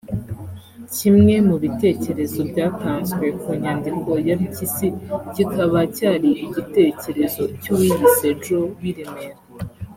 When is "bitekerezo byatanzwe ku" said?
1.63-3.49